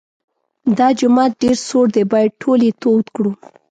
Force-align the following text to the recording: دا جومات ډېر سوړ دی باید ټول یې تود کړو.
دا 0.77 0.87
جومات 0.99 1.31
ډېر 1.41 1.57
سوړ 1.67 1.85
دی 1.95 2.03
باید 2.11 2.31
ټول 2.41 2.59
یې 2.67 2.71
تود 2.81 3.05
کړو. 3.15 3.31